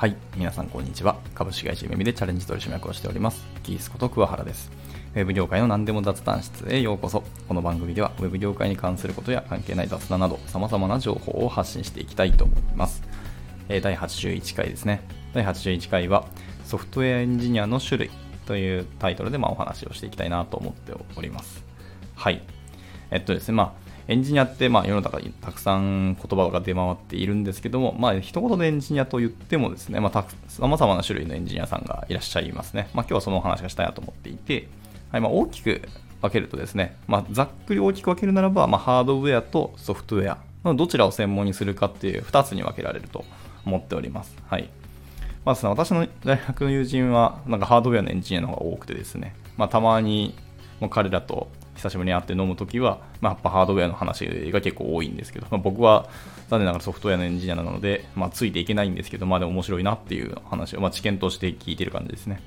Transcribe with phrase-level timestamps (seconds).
[0.00, 1.18] はい、皆さんこんにちは。
[1.34, 3.44] 株式会社めみでチャレンジ取締役をしております。
[3.62, 4.70] キースこと桑原です。
[5.14, 7.22] ウェブ業界の何でも雑談室へようこそ。
[7.46, 13.02] この番組ではウェブ業界に関することや関係ない雑談など様々な情報を発信していきたいと思います。
[13.68, 15.02] え第81回ですね。
[15.34, 16.24] 第81回は
[16.64, 18.10] ソフトウェアエンジニアの種類
[18.46, 21.62] というタイトルでまお話をしていきたいなと思っております。
[22.14, 22.40] はい。
[23.10, 32.90] えっとですね、まあ、エンジニアって、まあ、世の中にたくさん言葉が出回っているんですけども、まあ、一言でエンジニアと言ってもですね、まあ、たく様々な種類のエンジニアさんがいらっしゃいますね。
[32.92, 34.66] まあ、今日はそのお話がしたいなと思っていて、
[35.12, 35.82] はいまあ、大きく
[36.22, 43.24] 分けるとですね、まあ、ざっくり大きく分けるならば、まあ、ハードウェアとソフトウェアのどちらを専門にするかっていう2つに分けられると
[43.64, 44.36] 思っております。
[44.48, 44.68] はい。
[45.44, 50.34] まあ、私の大学の友人は、なんかハードウェアのエンジニアの方が多くてですね、まあ、たまに
[50.80, 51.48] もう彼らと
[51.80, 56.08] 久しぶりに会って飲むときは、まあ、やっぱハードウェアの話が結構多いんですけど、まあ、僕は
[56.48, 62.42] 残念ながらソフトウェアのエンジニアなので、まあ、ついていけないんですけど、まあでも面白いなっていう話を、まあ、知見として聞いてる感じですね。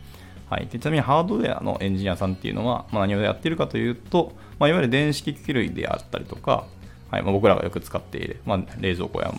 [0.50, 6.66] はい、でちなみにハードウェアのエンジニアさんっていうのは、まあ、何をやってるかというと、まあ、いわゆる電子機器類であったりとか、
[7.10, 9.34] はいまあ、僕らがよく使っている、まあ、冷蔵庫や、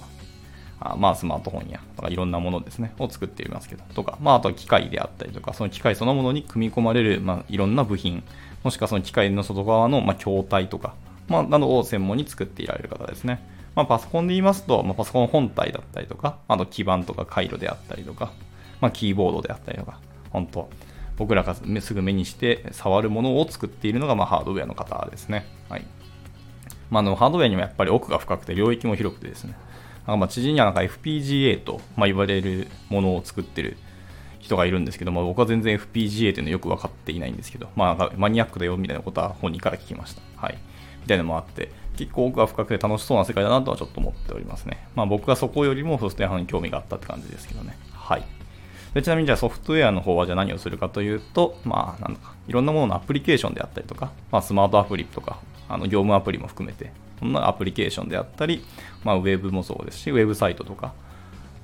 [0.80, 8.24] あまあ、スマートフォンやとかいろんなものですね、を作っていますけど、とか、まあ、あとは機械であったりとか、その機械そのものに組み込まれる、まあ、いろんな部品、
[8.64, 10.94] もしくはその機械の外側の、ま、筐体とか、
[11.28, 13.40] まあ、などを専門に作っていられる方ですね。
[13.76, 18.32] まあ、パソコンで言いますと、まあ、パソコン本体だったりとか、あと基板とか回路であったりとか、
[18.80, 20.68] まあ、キーボードであったりとか、本当
[21.16, 25.46] 僕らがすぐ目にして触るものを作っているのが、ま、ハードウェアの方ですね。
[25.68, 25.84] はい。
[26.90, 29.54] まあ、のハードウェアにもやっぱり奥が深くて領域も広くてですね、
[30.06, 33.76] なんかま知人にはなんか FPGA と、まあ、言われるものを作ってる
[34.44, 40.22] 人がいるんですけど、まあ、僕は全然 FPGA というのよく分かっていないんですけど、まあ、マニアックだよみたいなことは本人から聞きました。
[40.36, 40.58] はい。
[41.02, 44.86] みたいなのもあって、結構奥が深くて楽しそうな世界だなとはちょっと思っておりますね。
[44.94, 47.76] まあ僕はそこよりもソフトウェアに興味があったって感じですけどね。
[47.92, 48.24] はい。
[48.94, 55.38] でちなみにじゃあソフトウェアの方はじゃあ何をするかというと、まあなんだか、いろんなもののアプリケーションであったりとか、まあスマートアプリとか、
[55.68, 58.64] あの業務アプリも含めて、そんなアプリケーションであったり、
[59.04, 60.92] まあウェブもそうですし、ウェブサイトとか、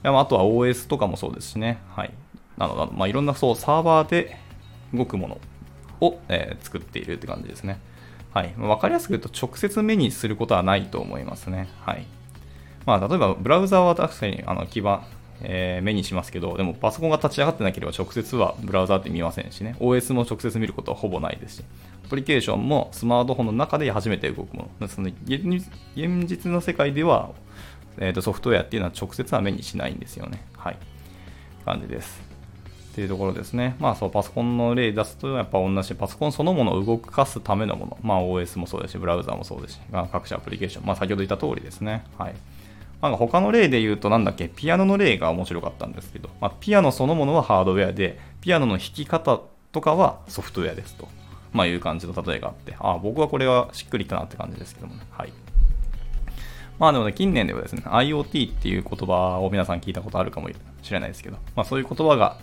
[0.03, 1.79] あとは OS とかもそうですしね。
[1.95, 2.13] はい。
[2.61, 4.37] なので、まあいろんなそうサーバーで
[4.95, 5.39] 動くもの
[6.01, 7.81] を、えー作っているって感じですね。
[8.33, 8.55] はい。
[8.59, 11.69] わかりやすく言うと直接目にすることはないと思いますね。
[11.81, 12.07] はい。
[12.87, 15.03] まあ例えばブラウザは確かにあの基盤、
[15.43, 21.65] えー目にしますけど、でもパソコンが立ち上がってなければ直接はブラウザって見ませんしね、OS も直接見ることはほぼないですし、
[22.05, 24.89] アプリケーションもスマートフォンの中で初めて動くもの。
[24.89, 27.31] その現実の世界では、
[27.99, 30.45] えーとソフトウェアっていうのは直接は目にしないんですよね。
[30.57, 30.77] はい。
[31.65, 32.30] 感じです。
[32.91, 33.77] っていうところですね。
[33.79, 37.99] まあそう、パソコンの例出すと、やっぱ同じパソコンそのものを動かすためのもの。
[38.03, 39.81] まあ OS もそうですし、ブラウザもそうですし、
[40.13, 40.87] 各種アプリケーション。
[40.87, 42.05] まあ先ほど言った通りですね。
[42.19, 42.35] はい。
[43.01, 49.41] なんか他の例で言うと、なんだっけ、ピアノの例が面白かったんですけど、まあ、ピアノそのものはハードウェアで、ピアノの弾き方
[49.73, 51.09] とかはソフトウェアですと、
[51.53, 55.01] まあ、いう感じの例えがあって、ああ、僕はこれはしっくりきたなって感じですけどもね。
[55.13, 55.33] はい。
[56.79, 60.49] まあでもね、近年ではですね、IoT っていう言葉を皆さん聞いたことあるかも
[60.83, 62.39] しれないですけど、まあそういう言葉が、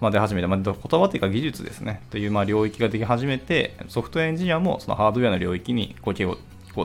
[0.00, 6.36] まあ、出始めて、まあ、言葉っていうか技術ですね、というまあ領域ができ始めて、ソフトウェアエンジニアもそのハードウェアの領域にこう手を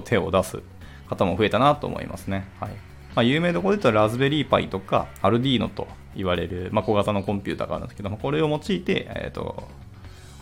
[0.05, 0.61] 手を出す
[1.09, 2.47] 方も増えたなと思いますね。
[2.59, 2.69] はい。
[2.69, 2.75] ま
[3.17, 9.67] あ、有名どころで言うとラズベリーパイとか、アルディーノと言われる、まあ、小型のコンピューターがあるんですけども、これを用いて、えっ、と、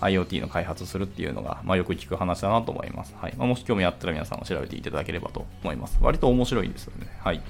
[0.02, 3.16] IoT の開発するっていうのが、まあ、よく聞く話だなと思います。
[3.20, 5.98] はいまあ、もし興味あったら皆さんも調べていただければと思います。
[6.02, 7.08] 割と面白いんですよね。
[7.20, 7.42] はい。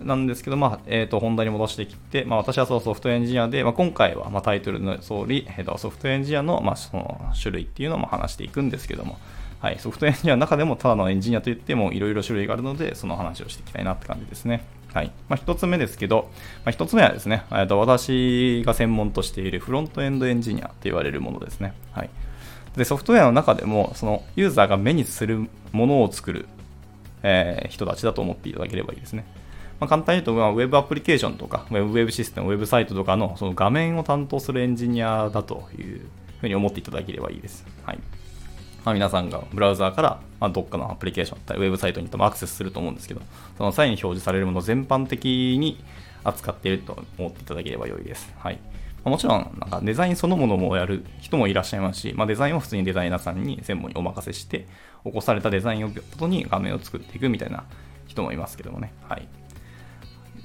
[0.00, 9.18] なんですけど、まあえー、と本題に戻してきて、まあ、私はそうソフトエンジニアで、まあ、今回は、まあ、タイトルの通り、えー、とソフトエンジニアの,、まあその種類っていうのをまあ話していくんですけども、
[9.60, 14.64] はい、ソフトエンジニアの中でもただのエンジニアといってもいろいろ種類があるので、その話をしていきたいなって感じですね。
[14.92, 16.28] はいまあ、1つ目ですけど、
[16.64, 21.72] まあ、1つ目はですね、えーと私が専門としているフロントエンドエンジニアと言われるものですね。
[21.92, 22.10] はい、
[22.76, 26.46] でソフトウェアの中でも、そのユーザーが目にするものを作る、
[27.22, 29.24] えー人たちだと思っていただければいいですね。
[29.82, 36.02] まあ、簡単に言うと、まあ、ウェブアプリケーションとか、ウェブシステム、ウェブサイトとかのその画面を担当するエンジニアだという
[36.40, 37.66] ふうに思っていただければいいです。
[37.82, 37.98] はい
[38.84, 43.22] まあ、皆さんがブラウザーから、ま、どっかのアプリケーション、ウェブサイトに多分アクセスすると思うんですけど、
[43.58, 45.24] その際に表示されるもの全般的
[45.58, 45.82] に
[46.22, 48.32] 扱っていると思っていただければ良いです。
[48.38, 48.60] はい
[49.04, 54.68] まもちろん、なんかデザインそのものもやる人もいらっしゃいますし、まあ、デザインは普通にデザイナーさんに専門にお任せして、
[55.04, 57.64] 起こされたデザインをもとに画面を作っていくみたいな
[58.06, 58.92] 人もいますけどもね。
[59.08, 59.26] はい。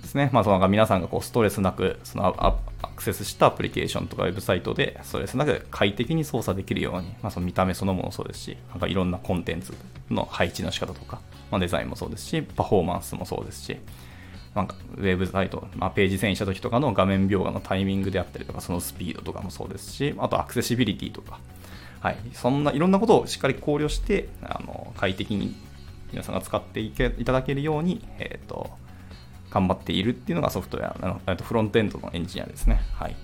[0.08, 0.30] ですね。
[0.32, 2.58] まあ、そのなんか皆さんがこうストレスなく、そのア
[2.96, 9.74] クセスしたアプリケーションとかウェブサイトでストレスなく快適に操作できるように、まあ、その見た目そのものそうですし、なんかいろんなコンテンツ
[10.10, 11.20] の配置の仕方とか、
[11.52, 13.78] まあ、デザインもそうですし、パフォーマンスもそうですし、
[14.56, 21.40] なんかウェブサイト、まあ、ページ遷移した時とかの画面描画のタイミングであったりとか、そのスピードとかもそうですし、あとアクセシビリティとか、
[22.00, 25.56] はい、そんないろんなことをしっかり考慮して、あの快適に
[26.12, 28.72] 皆さんが使っていけいただけるように、えっ、ー、と、
[29.50, 32.82] 頑張っているっていうのがソフトウェア、あのフロントエンドのエンジニアですね。
[32.94, 33.16] はい。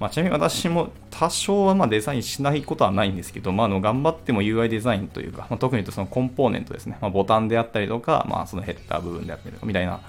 [0.00, 10.00] まあ、ちなみに私も多少はまデザインしないことはないんですけど、まあ、の頑張っても UI デザインというか、まあ、特に言うとそのコンポーネントですね、ま、ボタンであったりとか、まあ、そのヘッダー部分であったりとかみたいな、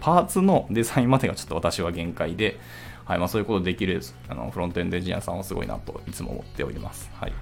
[0.00, 2.60] パーツのデザインまでがちょっと私は限界で、
[3.04, 7.10] はいま、そういうことできるあのフロントエンドエンジニアさんはすごいなといつも思っております。
[7.14, 7.32] はい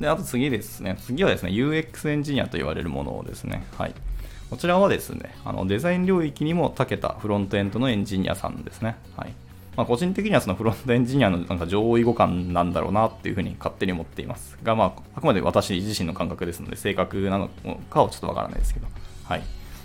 [0.00, 0.96] で、あと次ですね。
[0.98, 3.64] 次はですね、UX エンジニアと言われるものをですね。
[3.76, 3.94] はい。
[4.50, 8.96] こちらはですね、あのデザイン領域にも長けたフロントエンドのエンジニアさんですね。
[9.16, 9.32] はい。
[9.76, 17.48] まあ、個人的にはそのフロントエンジニアのなんか上位互換なんだろうなっていうふうに勝手に思っていますが、まあ、あくまで私自身の感覚ですので、正確なの
[17.88, 18.88] かはちょっとわからないですけど、
[19.24, 19.40] はい。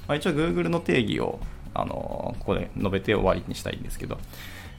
[0.07, 1.39] まあ、一応 Google の定義を、
[1.75, 4.17] あのここで述べて終わりにしたいんですけど、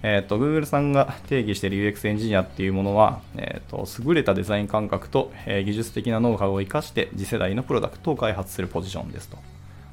[0.02, 9.38] え、ー、と、Google さんが定義している UX エンジニアっていうものは、えっ、ー、と、優れたデザイン感覚と、え、技術的なノウハウを生かして次世代のプロダクトを開発するポジションですと。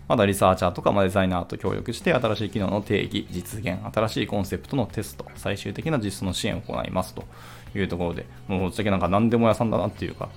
[0.07, 7.23] まだリサーチャーとか、デザイナーと協力して新しい機能の定義、実現、新しいコンセプトのテスト、最終的な実装の支援を行いますと
[7.75, 10.29] いうところで、もうぶっちゃけなんか何でも屋さんだなっていうか、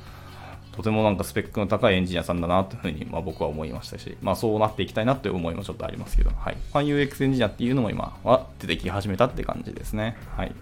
[0.77, 6.57] とてもなんかスペックの高いエンジニアさんだなというふうにま僕は思いましたし、まあ、そうなっていきたいなという思いもちょっとありますけど、はい。
[6.75, 10.19] まあ、UX エンジニアっていうのも今は出てき始めたって感じですね。
[10.37, 10.53] はい。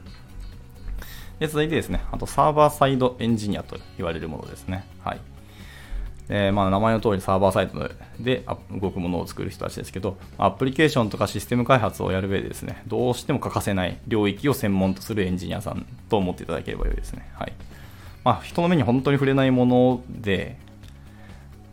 [1.41, 4.87] で続いてですね、あとサーバーサイドエンジニアと言われるものですね。
[5.03, 5.21] はい。
[6.29, 8.45] えー、まあ名前の通りサーバーサイトで
[8.81, 17.29] 動くものを作る人たちですけど、アプリケーションとかシステム開発をやる上でですね、どうしても欠かせない領域を専門とするエンジニアさんと思っていただければよいですね。
[17.35, 17.53] はい。
[18.25, 20.57] まあ、人の目に本当に触れないもので、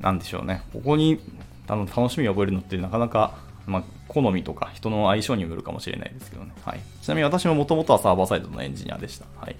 [0.01, 1.21] なんでしょうね、ここに
[1.68, 6.51] 楽しみを覚えるのってなかなか、まあ、好みとか人の相性によるかもしれないですけどね。
[6.65, 9.25] はい、ちなみに私ももともとはサーバーサイドのエンジニアでした。
[9.39, 9.56] はい。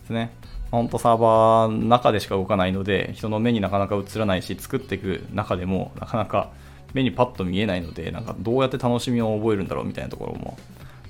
[0.00, 0.32] ですね。
[0.70, 6.50] 本当サーバーの中でしか動かないので、人の目になかなか映らないし、作っていく中でもなかなか
[6.94, 10.56] 目にパッと見えないので、なんかどうやって楽しみを覚えるんだろうみたいなところも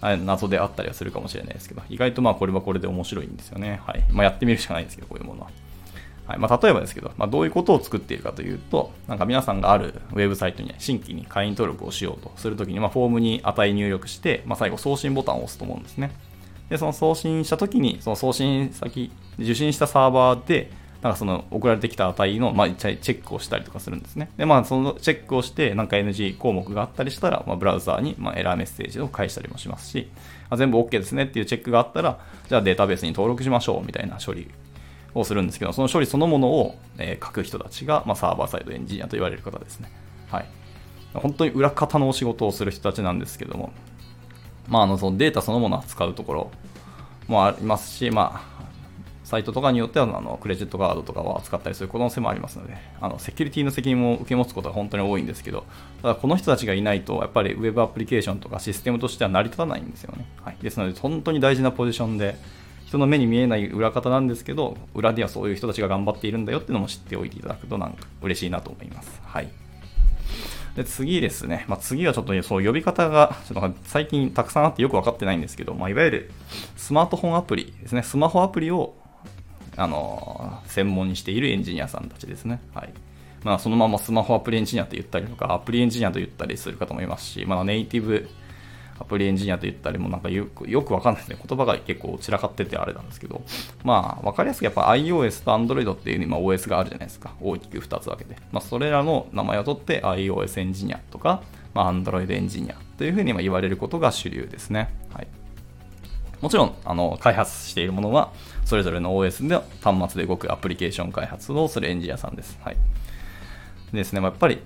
[0.00, 3.80] 謎であったりはするかもしれないですけど、意外とまあこれはこれで面白いんですよね。
[3.84, 4.04] はい。
[4.10, 5.50] まあ、やってみるしかないんですけど、こういうものは。
[6.26, 16.12] はいまあ、例えばですけど、まあ、どういうことを作っているかというと、なんか皆さんがあるウェブサイトに新規に会員登録をしようとするときに、ま、フォームに値入力して、ま、最後送信ボタンを押すと思うんですね。
[16.70, 20.70] で、その送信したときに、その送信先、受信したサーバーで、
[21.02, 24.30] なんかその送られてきた値の、まあ、チェックをしたりとかするんですね。
[24.36, 30.10] で、まあ、そのチェックをして、なんか NG 項目があったりしたら、まあ、ブラウザーに、まあ、エラーメッセージを返したりもしますし、
[30.48, 34.48] あ、全部 OK ですねっていうチェックがあったら、じゃあデータベースに登録しましょうみたいな処理
[35.14, 39.90] をするんですけど、その処理そのものを、え、書く人たちが、まあ、サーバーサイドエンジニアと言われる方ですね。
[40.30, 40.46] はい。
[41.14, 43.72] 本当に裏方のお仕事をする人たちなんですけども、
[44.70, 46.50] まあ、あのそのデータそのものを扱うところ
[47.26, 48.60] もありますし、まあ、
[49.24, 55.64] サイトとかによってはあのクレジットカードとかを扱ったりする可能性もありますので、あのセキュリティの責任も受け持つことが本当に多いんですけど、
[56.02, 60.24] ただこの人たちがいないと、やっぱり Web アプリケーションとかシステムとしては成り立たないんですよね。
[60.42, 62.36] はい、ですので、本当に大事なポジションで、
[62.86, 69.20] 人の目に見えない裏方なんですけど、裏ではそういう人たちが頑張っているんだよっていうのも知っておいていただくとなんか嬉しいなと思います。
[69.24, 69.48] はい。
[70.76, 76.30] で次ですね、まあ、次はちょっとそう呼び方がちょっと最近たくさんあってよく分かってないんですけど、まあ、いわゆる
[76.76, 78.94] スマートフォンアプリですね、スマホアプリを
[79.76, 82.60] あの専門にしているエンジニアさんたちですね。
[82.74, 82.92] はい。
[83.42, 88.28] まあ、そのままスマホアプリエンジニアと言ったりとか、アプリエンジニアと言ったりする方もいますし、まあ、ネイティブ
[89.00, 91.38] アプリエンジニアと言ったりもなんかよくわかんないですね。
[91.42, 93.42] 言葉が結構散らかっててあれなんですけど、
[93.82, 97.32] まあ、わかりやすくやっぱ iOS と Android っていうに OS があるじゃないですか。
[97.40, 98.36] 大きく2つ分けて。
[98.52, 101.42] まあ、それらの名前を取って iOS エンジニアとか、
[101.72, 104.90] まあ、Android エンジニアというふうに言われることが主流ですね。
[105.14, 105.26] はい。
[106.42, 108.32] もちろん、あの、開発しているものは、
[108.64, 112.58] それぞれの OS で端末で動くアプリケーション開発をするエンジニアさんです。
[112.62, 112.76] はい。
[113.92, 114.60] でですね、まあ、やっぱり、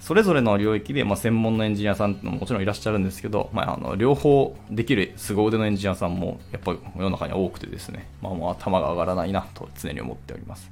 [0.00, 10.70] それぞれの領域で、まあ、専門のエンジニアさんももちろんいらっしゃるんですけど、まあ、あの両方できる凄腕のエンジニアさんもやっぱり世の中には多くてですね、まあ、もう頭が上がらないなと常に思っております。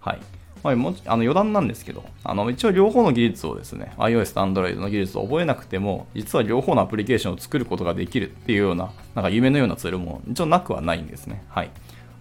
[0.00, 0.18] はい。
[0.62, 11.44] まあ、もあの余談なんですけど、あの一応両方の技術をですね、iOS と Android の技術を覚えなくても、実は両方のアプリケーションを作ることができるっていうような、なんか夢のようなツールも一応なくはないんですね。
[11.48, 11.70] はい。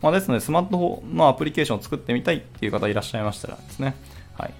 [0.01, 3.95] まあ、ですので、スマートフォンのアプリケーションを作ってみたいっていう方いらっしゃいましたらですね、
[4.37, 4.53] はい。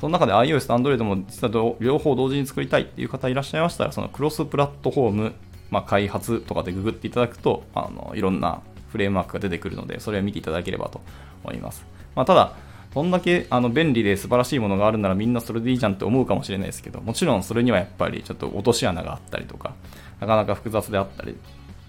[0.00, 5.32] その中で iOS と Android も実は両方同時に作りたいっていう方いらっしゃいましたら、そのクロスプラットフォーム、
[5.70, 8.60] まあ、開発とかでググっていただくと、あのいろんな
[8.92, 11.00] フレームワークが出てくるので、それを見ていただければと
[11.44, 11.84] 思います。
[12.14, 12.54] まあ、ただ、
[12.94, 19.74] そんだけあの便利で素晴らしいものがあるならみんなそれでいいじゃんって思うかもしれないですけど、もちろんそれにはやっぱりちょっと落とし穴があったりとか、
[20.20, 21.36] なかなか複雑であったり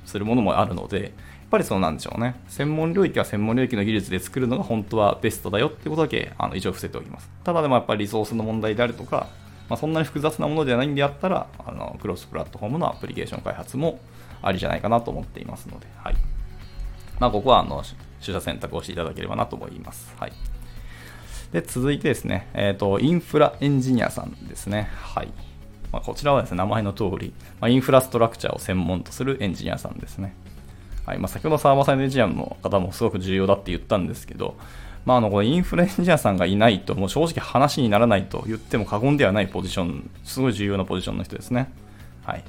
[0.06, 1.14] するものもあるので、
[1.50, 2.36] ぱりそうなんでしょうね。
[2.48, 7.30] 専門領域は専門領域の技術で作るのが本当はベストだよってことだけあの一応伏せておきます。
[7.44, 9.28] ただでもやっぱりリソースの問題であるとか、
[9.70, 14.00] まあ、そんなに複雑なものではないんであったら、あのクロスプラットフォームのアプリケーション開発も
[14.42, 16.16] ありじゃないかなと思っていますので、はい。
[17.20, 17.84] まあ、ここはあの
[18.22, 20.14] 取捨選択をしていただければなと思います。
[20.20, 20.34] はい。
[21.52, 24.90] で、続いてですね、えっ、ー、と、インフラエンジニアさんですね。
[25.02, 25.30] はい。
[25.92, 30.36] まあ、こちらはですね、名前の通り、まあ、インフラストラクチャーを専門とするエンジニアさんですね。
[31.10, 34.56] はいまあ、先ほどサーバーサイドエンジニアの方もすごく重要だって言ったんですけど、
[35.06, 41.74] まあ、あのこのインフラエンジニアさんがいないと、もう正直話にならないと言っても過言ではないポジション、すごい重要なポジションの人ですね。
[42.24, 42.44] はい。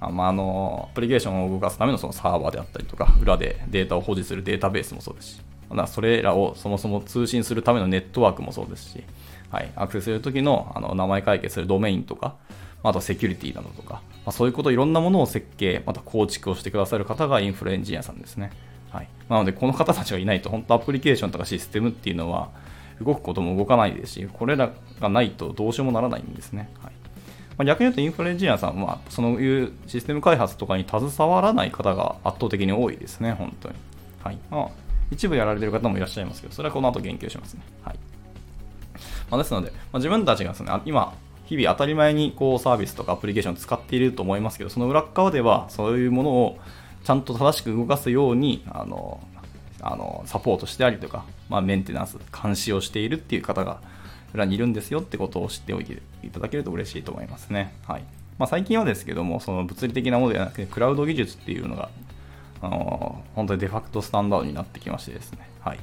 [0.00, 9.04] あまあ、あのアプリケーションを動かすためのそのサーバーであったりとか、裏でデータを保持するデータベースもそうですし、まあそれらをそもそも通信するためのネットワークもそうですし、
[9.50, 12.34] はい、アクセスするときのあの名前解決するドメインとか、
[12.82, 18.50] あとセキュリティなどとか、まあ、そういうこと、いろんなものを設計、また構築をしてくださる方がインフルエンジニアさんですね。
[18.90, 22.50] はい、なので、この方たちがいないと、本当アプリケーションとかシステムっていうのは、
[23.00, 24.70] 動くことも動かないですし、これら
[25.00, 26.68] がないとどうしようもならないんですね。
[26.82, 26.92] はい
[27.58, 33.74] ま、逆に言うと、インフルエンジニアさんは、そのいうシステム開発とかに携わらない方が圧倒的に多いですね、本当に。
[34.22, 34.68] はいまあ、
[35.10, 37.62] 一部やられてる方もいらっしゃいますけど、それはこの後言及しますね。
[37.82, 37.98] はい
[39.30, 41.12] まあ、ですので、まあ、自分たちがですね、今、
[41.44, 46.58] 日々当たり前にこうサービスとかアプリケーションを使っていると思いますけど、その裏側ではそういうものを
[47.04, 49.20] ちゃんと正しく動かすように、あの、
[49.80, 53.80] あのサポートしてありとか、まあ、メンテナンス、監視をしているっていう方が
[54.32, 57.74] 裏にいるんですよってことを知っておいていただけると嬉しいと思いますね。
[57.86, 58.04] はい
[58.38, 61.90] まあ、最近はですけども、その物理的なものではなくて、クラウド技術っていうのが、
[62.60, 65.48] あの本当にデファクトスタンダードになってきましてですね。
[65.60, 65.78] はい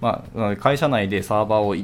[0.00, 1.74] まあ、会社内でサーバーを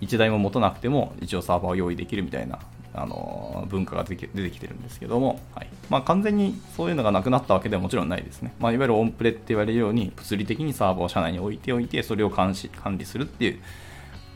[0.00, 2.58] 1台も持たなくても、一応サーバーを用意できるみたいな
[2.92, 8.52] あの文化が出てきてるんですけども、はいまあ、完全にそういうのがなくなったわけではもちろんないですね。
[8.58, 13.60] まあ、いわゆるオンプレって言われるように、物理的にサーバーを社内に置いておいて、それを監視管理するっていう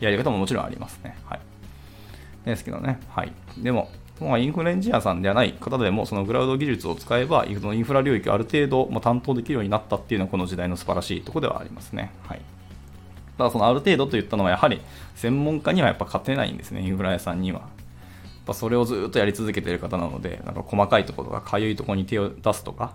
[0.00, 1.16] やり方ももちろんありますね。
[1.24, 1.40] はい、
[2.44, 3.90] ですけどね、はい、でも、
[4.20, 12.12] まあ、インフルエンジニアさんではない方でも、そのクラウド技術を使えば、インフラ領域をある程度、ま担当できるようになったっていうのは、この時代の素晴らしいところではありますね。
[12.28, 12.40] はい
[13.38, 14.80] ただそのある程度と言ったのはやはり
[15.14, 17.62] 専門家にはやっぱ勝てないんですね、インフラ屋さんには。
[18.44, 22.94] ぱそれをずっとやり続けてる方なので、なんか細かいところとか、かゆいところに手を出すとか、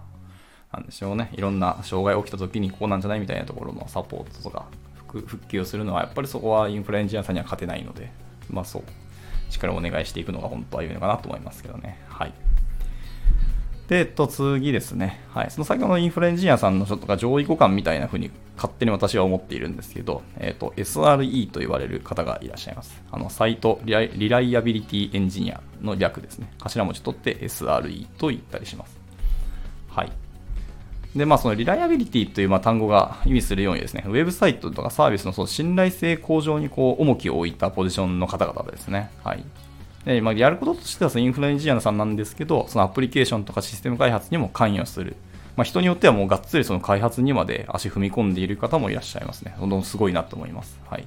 [0.72, 4.65] なんでしょうね、いろんな障害起きた時にこうなんじゃないみたいなところのサポートとか、
[5.08, 8.12] 復旧をするのは、やっぱりそこはインフラエンジニアさんには勝てないので、
[8.50, 8.84] まあそう、
[9.50, 12.00] 力をお願いしていくのが本当はいいのかなと思いますけどね。
[12.08, 12.34] はい。
[13.88, 15.19] で、えっと、次ですね。
[15.34, 15.51] はい。
[15.51, 18.29] その先ほどのインフラエンジニアさんのちょっと上位互換みたいな風に
[18.60, 23.01] 勝手に私は思っているんですけど、えっと、SRE と言われる方がいらっしゃいます。
[23.10, 26.51] あの、 Site Reli Reliability Engineer の略ですね。
[26.60, 29.00] 頭文字取って SRE と言ったりします。
[29.88, 30.12] はい。
[31.16, 39.10] で、まあ、そのリライアビリティというまあ単語が意味するようにですね、ウェブサイトとかサービスのその信頼性向上にこう重きを置いたポジションの方々ですね。
[39.24, 39.44] はい。
[40.04, 45.16] で、まあ、やることとしてはそのインフルエンジニアさんなんですけど、そのアプリケーションとかシステム開発にも関与する。
[45.60, 49.54] まあ、人によってはもうがっつりその開発にまで足踏み込んでいる方もいらっしゃいますね。
[49.60, 50.80] どんどんすごいなと思います。
[50.89, 51.04] はい。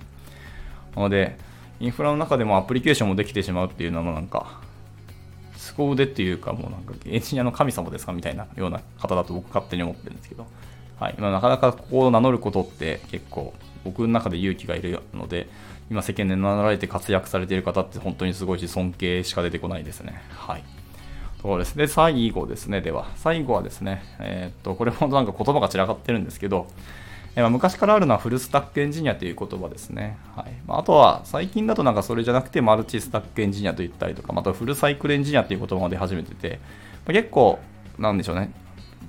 [0.95, 1.39] なので、
[1.81, 4.61] インフラの中でもアプリケーションもできてしまうっていうのはなんか、
[5.57, 10.47] 凄腕っていうかもうなんかエンジニアの神様ですかみたいなような方だと僕勝手に思ってるんですけど、
[11.01, 11.15] はい。
[11.17, 13.55] まあ、なかなかここを名乗ることって結構
[13.85, 15.49] 僕の中で勇気がいるので、
[15.91, 20.23] 今世間で名乗られて活躍されている方って本当にすごいし、尊敬しか出てこないですね。
[20.29, 20.82] はい。
[21.43, 21.77] ところです。
[21.77, 22.81] で、最後ですね。
[22.81, 26.69] では、最後はですね、えー、っと、これもなんか言葉が散らかってるんですけど、
[27.35, 30.19] えー、昔からあるのはフルスタックエンジニアという言葉ですね。
[30.37, 30.53] はい。
[30.69, 36.61] まあ、とは、最近だとなんかそれじゃなくて、マルチスタックエンジニアと言ったりとか、またフルサイクルエンジニアという言葉が出始めてて、
[37.07, 37.59] まあ、結構、
[37.99, 38.53] なんでしょうね。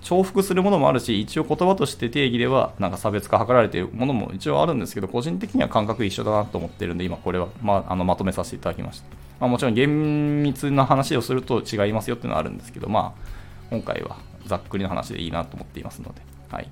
[0.04, 9.06] 重複するものもあるし、一応言葉として定義ではなんか差別化図られているものも一応あるんですけど、個人的には感覚一緒だなと思ってるんで、今これはまあ、あのまとめさせていただきました。
[9.40, 13.28] まあ、もちろん厳密な話をすると違いますよっていうのはあるんですけど、まあ、
[13.70, 16.70] 今回はざっくりの話でいいなと思っていますので、はい。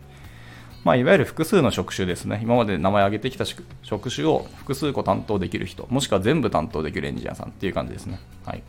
[0.84, 2.40] まあ、いわゆる複数の職種ですね。
[2.44, 8.20] 今まで名前挙げてきた職種を複数個担当できる人、もしくは全部担当できるエンジニアさんっていう感じですね。
[8.46, 8.64] はい。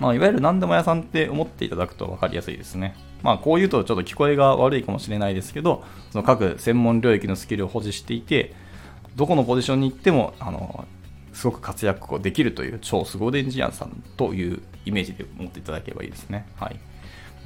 [0.00, 2.96] まあ、いわゆる何でも屋さんって思っていただくと分かりやすいですね。
[3.22, 8.54] まあ、こう言うとちょっと聞こえが悪いかもしれないですけど、その各専門領域のスキルを保持していて、
[9.14, 10.86] どこのポジションに行っても、あの、
[11.34, 16.46] すごく活躍できるという超凄腕エンジニアさんというイメージで持っていただければいいですね。
[16.56, 16.80] はい。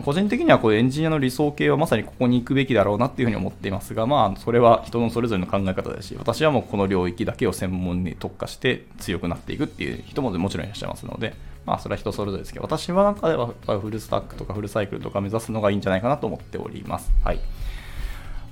[0.03, 11.35] 個人的にはこうエンジニアの理想形はまさにここに行くべきだろうなっていうふうに思っていますが、まあ、それは人のそれぞれの考え方ですし、私はもうこの領域だけを専門に特化して強くなっていくっていう人ももちろんいらっしゃいますので、
[11.65, 17.13] まあ、それは人それぞれですけど、私は中ではフルスタックとかフルサイクルとか目指すのがいいんじゃないかなと思っております。
[17.23, 17.39] はい。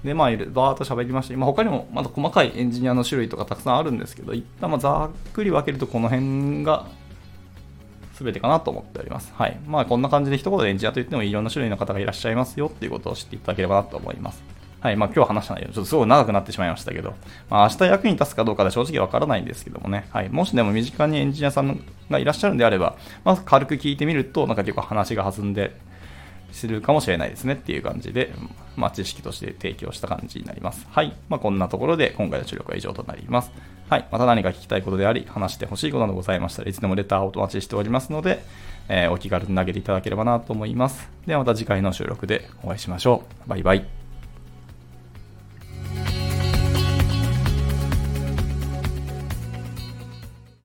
[0.04, 1.36] で、まあ、バーっと喋りました。
[1.36, 6.86] まあ、他にもまだ細かいエンジニアの種類とかたくさんあるんですけど、一旦まざっくり分けるとこの辺が
[8.22, 9.32] 全てかなと思っております。
[9.36, 9.58] はい。
[9.66, 14.42] まあ、こんな感じで一言でエンジニアと言ってもいろんな種類の方がいらっしゃいますよっていうことを知っていただければなと思います。
[14.80, 14.96] はい。
[14.96, 17.14] まあ、今日話した内容、ちょっとすごい長くなってしまいましたけど、
[17.48, 20.08] まあ、明日役に立つかどうかで正直わからないんですけどもね。
[20.10, 20.28] はい。
[20.28, 25.76] もしでも身近にエンジニアさんがいらっしゃるんであれば、まず軽く聞いてみると、なんか結構話が弾んで
[26.52, 28.32] するかもしれないですねっていう感じで、
[28.76, 30.86] まあ、知識として提供した感じになります。
[30.90, 31.14] はい。
[31.28, 33.52] まあ、こんなところで今回の注力は以上となります。
[33.88, 34.08] はい。
[34.10, 38.42] また何か聞きたいことであり、話してほしいことなどございましたらいつでもレターをお待ちしておりますので、
[38.88, 41.10] えー、お気軽に投げていただければなと思います。
[41.26, 43.48] ではまた次回の収録でお会いしましょう。
[43.48, 44.01] バイバイ。